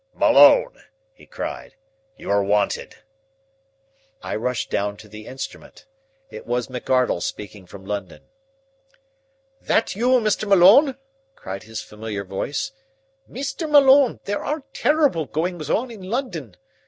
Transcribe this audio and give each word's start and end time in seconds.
"Malone!" 0.15 0.79
he 1.13 1.27
cried. 1.27 1.75
"You 2.17 2.31
are 2.31 2.43
wanted." 2.43 2.95
I 4.23 4.35
rushed 4.35 4.71
down 4.71 4.97
to 4.97 5.07
the 5.07 5.27
instrument. 5.27 5.85
It 6.31 6.47
was 6.47 6.69
McArdle 6.69 7.21
speaking 7.21 7.67
from 7.67 7.85
London. 7.85 8.23
"That 9.61 9.95
you, 9.95 10.07
Mr. 10.19 10.47
Malone?" 10.47 10.97
cried 11.35 11.61
his 11.61 11.83
familiar 11.83 12.23
voice. 12.23 12.71
"Mr. 13.29 13.69
Malone, 13.69 14.19
there 14.23 14.43
are 14.43 14.63
terrible 14.73 15.25
goings 15.27 15.69
on 15.69 15.91
in 15.91 16.01
London. 16.01 16.55